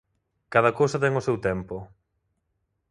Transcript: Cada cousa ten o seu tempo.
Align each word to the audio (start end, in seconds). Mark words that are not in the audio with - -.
Cada 0.53 0.71
cousa 0.79 1.01
ten 1.03 1.13
o 1.19 1.25
seu 1.27 1.37
tempo. 1.47 1.75